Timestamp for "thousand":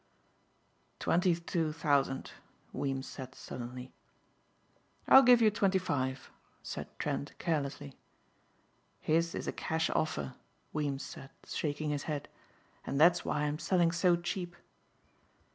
1.71-2.31